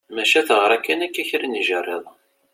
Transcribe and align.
Maca 0.15 0.41
teɣra 0.47 0.77
kan 0.85 1.03
akka 1.05 1.23
kra 1.29 1.47
n 1.47 1.57
yijerriden. 1.59 2.05